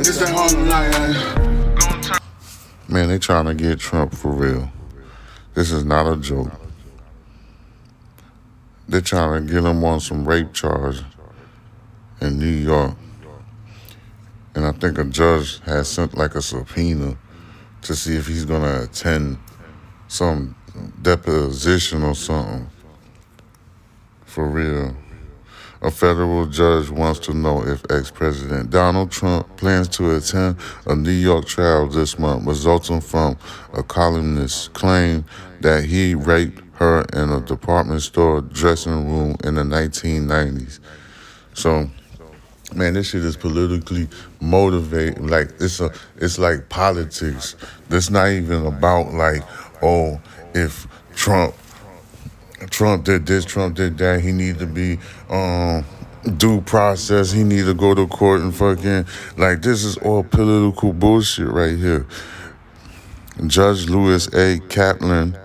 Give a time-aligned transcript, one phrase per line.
[0.00, 0.92] It's that Harlem night.
[2.88, 4.70] Man, they trying to get Trump for real.
[5.54, 6.52] This is not a joke.
[8.88, 11.02] They're trying to get him on some rape charge
[12.20, 12.94] in New York.
[14.54, 17.18] And I think a judge has sent like a subpoena
[17.82, 19.38] to see if he's going to attend
[20.06, 20.54] some
[21.02, 22.70] deposition or something.
[24.24, 24.94] For real.
[25.80, 30.56] A federal judge wants to know if ex President Donald Trump plans to attend
[30.86, 33.36] a New York trial this month, resulting from
[33.74, 35.24] a columnist's claim
[35.60, 40.80] that he raped her in a department store dressing room in the 1990s.
[41.54, 41.88] So,
[42.74, 44.08] man, this shit is politically
[44.40, 45.30] motivated.
[45.30, 47.54] Like it's a, it's like politics.
[47.88, 49.44] It's not even about like,
[49.80, 50.20] oh,
[50.54, 51.54] if Trump
[52.70, 54.20] Trump did this, Trump did that.
[54.20, 54.98] He need to be
[55.28, 55.84] um
[56.36, 57.30] due process.
[57.30, 61.76] He need to go to court and fucking like this is all political bullshit right
[61.76, 62.06] here.
[63.46, 64.58] Judge Lewis A.
[64.68, 65.38] Kaplan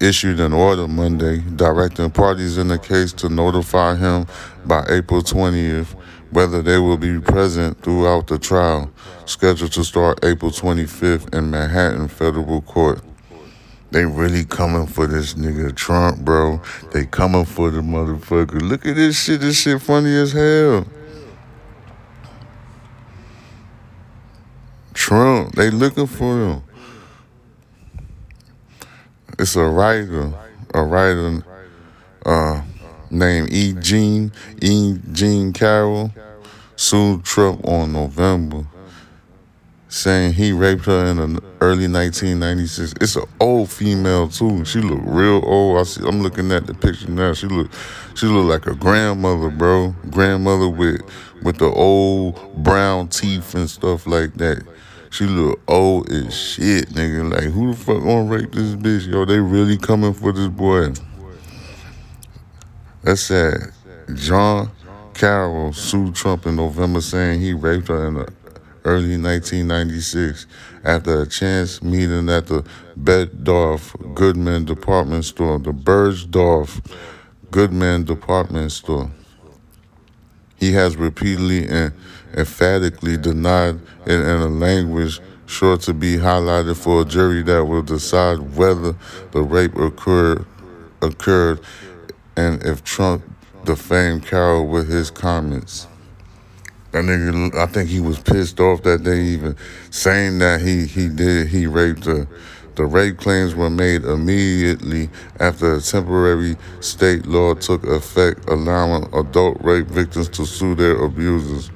[0.00, 4.26] issued an order Monday directing parties in the case to notify him
[4.64, 5.94] by April 20th
[6.30, 8.90] whether they will be present throughout the trial,
[9.26, 13.02] scheduled to start April 25th in Manhattan Federal Court.
[13.90, 16.60] They really coming for this nigga Trump, bro.
[16.92, 18.62] They coming for the motherfucker.
[18.62, 19.40] Look at this shit.
[19.40, 20.86] This shit funny as hell.
[24.94, 26.62] Trump, they looking for him.
[29.38, 30.34] It's a writer,
[30.74, 31.44] a writer
[32.26, 32.62] uh,
[33.10, 33.72] named E.
[33.72, 34.98] Jean, E.
[35.10, 36.12] Jean Carroll,
[36.76, 38.66] sued Trump on November
[39.90, 42.94] saying he raped her in the early 1996.
[43.00, 44.64] It's an old female too.
[44.64, 45.78] She look real old.
[45.78, 46.06] I see.
[46.06, 47.34] I'm looking at the picture now.
[47.34, 47.70] She look,
[48.14, 49.94] she look like a grandmother, bro.
[50.10, 51.02] Grandmother with
[51.42, 54.62] with the old brown teeth and stuff like that.
[55.10, 57.32] She look old as shit, nigga.
[57.32, 59.10] Like who the fuck gonna rape this bitch?
[59.10, 60.92] Yo, they really coming for this boy.
[63.02, 63.72] That's sad.
[64.14, 64.70] John
[65.14, 68.32] Carroll sued Trump in November saying he raped her in the
[68.84, 70.46] early 1996
[70.84, 72.64] after a chance meeting at the
[72.98, 76.80] Bergdorf Goodman department store, the Bergdorf
[77.50, 79.10] Goodman department store.
[80.56, 81.92] He has repeatedly and
[82.34, 87.82] emphatically denied it in a language sure to be highlighted for a jury that will
[87.82, 88.94] decide whether
[89.32, 90.46] the rape occurred
[91.02, 91.60] occurred
[92.36, 93.24] and if Trump
[93.64, 95.86] defamed Carroll with his comments.
[96.92, 99.56] That nigga, I think he was pissed off that they even
[99.90, 102.26] saying that he he did he raped her.
[102.74, 109.58] The rape claims were made immediately after a temporary state law took effect, allowing adult
[109.60, 111.70] rape victims to sue their abusers.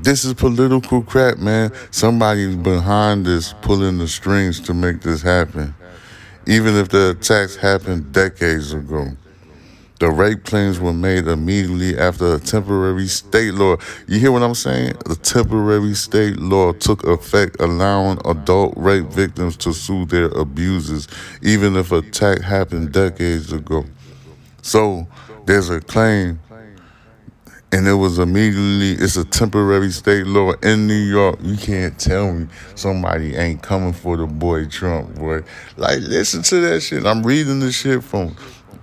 [0.00, 1.72] This is political crap, man.
[1.90, 5.74] Somebody's behind this, pulling the strings to make this happen.
[6.46, 9.10] Even if the attacks happened decades ago.
[9.98, 13.76] The rape claims were made immediately after a temporary state law.
[14.06, 14.92] You hear what I'm saying?
[15.06, 21.08] The temporary state law took effect, allowing adult rape victims to sue their abusers,
[21.40, 23.86] even if attack happened decades ago.
[24.60, 25.06] So
[25.46, 26.40] there's a claim,
[27.72, 29.02] and it was immediately.
[29.02, 31.38] It's a temporary state law in New York.
[31.40, 35.42] You can't tell me somebody ain't coming for the boy Trump, boy.
[35.78, 37.06] Like listen to that shit.
[37.06, 38.36] I'm reading the shit from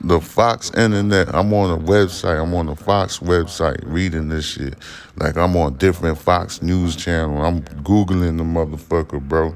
[0.04, 1.34] the Fox internet.
[1.34, 2.42] I'm on a website.
[2.42, 4.76] I'm on the Fox website reading this shit.
[5.16, 7.42] Like I'm on different Fox news channel.
[7.44, 9.56] I'm googling the motherfucker, bro.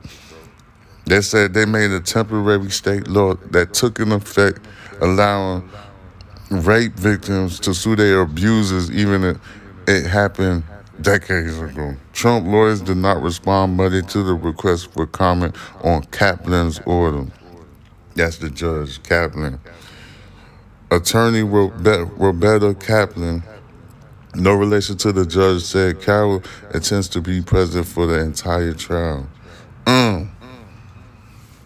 [1.06, 4.60] They said they made a temporary state law that took in effect,
[5.02, 5.70] allowing
[6.50, 9.38] rape victims to sue their abusers, even if
[9.88, 10.64] it happened
[11.02, 11.96] decades ago.
[12.14, 17.28] Trump lawyers did not respond Monday to the request for comment on Kaplan's order.
[18.16, 19.60] That's the judge, Kaplan.
[20.90, 23.44] Attorney Roberta Kaplan,
[24.36, 26.44] no relation to the judge, said Carroll
[26.74, 29.28] intends to be present for the entire trial.
[29.86, 30.30] Mm.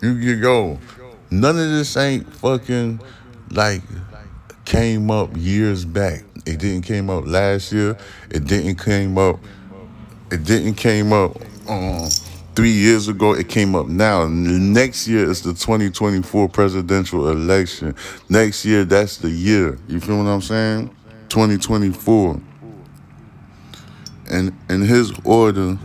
[0.01, 0.79] You, you go.
[1.29, 2.99] None of this ain't fucking
[3.51, 3.83] like
[4.65, 6.23] came up years back.
[6.45, 7.97] It didn't came up last year.
[8.31, 9.39] It didn't came up.
[10.31, 11.37] It didn't came up.
[11.67, 12.09] Um,
[12.61, 13.33] three years ago.
[13.33, 14.27] It came up now.
[14.27, 17.95] Next year is the 2024 presidential election.
[18.29, 19.79] Next year, that's the year.
[19.87, 20.95] You feel what I'm saying?
[21.29, 22.39] 2024.
[24.29, 25.75] And in his order,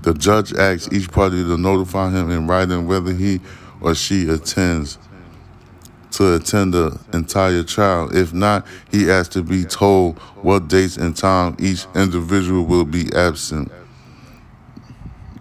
[0.00, 3.40] the judge asks each party to notify him in writing whether he
[3.82, 4.96] or she attends
[6.12, 8.16] to attend the entire trial.
[8.16, 13.12] If not, he asked to be told what dates and time each individual will be
[13.14, 13.70] absent.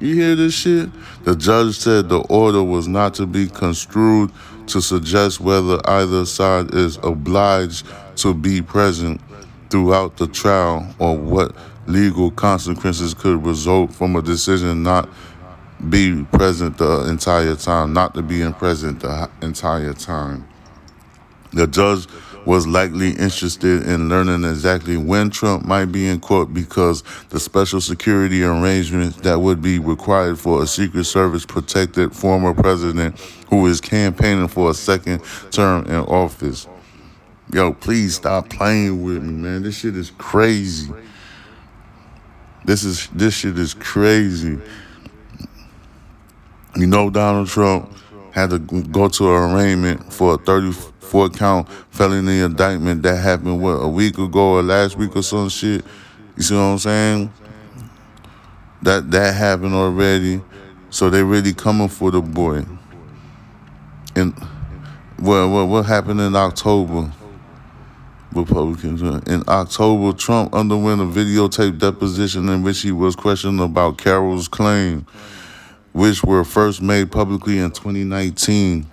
[0.02, 0.90] You hear this shit?
[1.26, 4.32] The judge said the order was not to be construed
[4.66, 9.22] to suggest whether either side is obliged to be present
[9.70, 11.56] throughout the trial or what
[11.86, 15.08] legal consequences could result from a decision not
[15.90, 20.48] be present the entire time, not to be in present the entire time.
[21.54, 22.08] The judge
[22.46, 27.82] was likely interested in learning exactly when Trump might be in court because the special
[27.82, 33.20] security arrangements that would be required for a Secret Service protected former president
[33.50, 35.22] who is campaigning for a second
[35.52, 36.68] term in office.
[37.54, 39.64] Yo, please stop playing with me, man.
[39.64, 40.92] This shit is crazy.
[42.64, 44.58] This is this shit is crazy.
[46.76, 47.94] You know Donald Trump
[48.32, 50.38] had to go to an arraignment for a
[51.12, 55.50] 34 count felony indictment that happened what a week ago or last week or some
[55.50, 55.84] shit.
[56.38, 57.34] You see what I'm saying?
[58.82, 60.42] That that happened already.
[60.90, 62.64] So they really coming for the boy.
[64.16, 64.34] And
[65.18, 67.12] what what what happened in October?
[68.34, 69.02] Republicans.
[69.02, 75.06] In October, Trump underwent a videotape deposition in which he was questioned about Carroll's claim
[75.94, 78.86] which were first made publicly in 2019.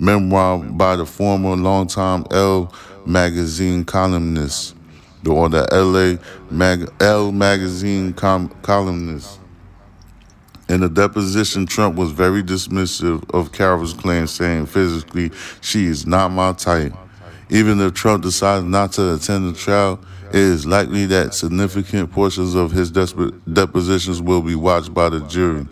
[0.00, 2.72] Memoir by the former longtime Elle
[3.04, 4.74] magazine columnist,
[5.28, 6.18] or the LA
[6.50, 9.38] Mag- Elle magazine com- columnist.
[10.70, 16.30] In the deposition, Trump was very dismissive of Carroll's claim, saying physically, she is not
[16.30, 16.94] my type.
[17.50, 22.54] Even if Trump decides not to attend the trial, it is likely that significant portions
[22.54, 25.66] of his depositions will be watched by the jury.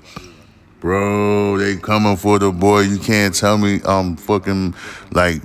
[0.80, 2.82] Bro, they coming for the boy.
[2.82, 4.74] You can't tell me I'm fucking
[5.10, 5.42] like,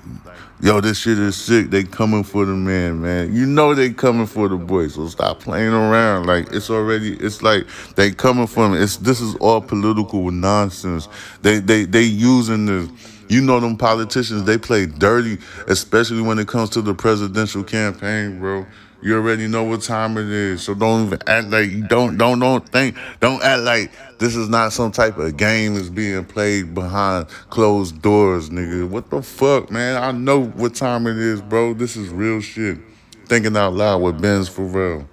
[0.62, 1.72] yo, this shit is sick.
[1.72, 3.34] They coming for the man, man.
[3.34, 4.90] You know they coming for the boy.
[4.90, 6.28] So stop playing around.
[6.28, 7.66] Like it's already, it's like
[7.96, 8.74] they coming for him.
[8.76, 11.08] It's this is all political nonsense.
[11.42, 12.90] They they they using this.
[13.28, 14.44] You know them politicians.
[14.44, 18.68] They play dirty, especially when it comes to the presidential campaign, bro.
[19.04, 22.40] You already know what time it is, so don't even act like you don't don't
[22.40, 26.74] don't think don't act like this is not some type of game that's being played
[26.74, 28.88] behind closed doors, nigga.
[28.88, 30.02] What the fuck, man?
[30.02, 31.74] I know what time it is, bro.
[31.74, 32.78] This is real shit.
[33.26, 35.06] Thinking out loud with Benz Farel.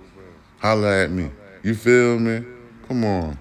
[0.60, 1.32] Holla at me.
[1.64, 2.44] You feel me?
[2.86, 3.38] Come on.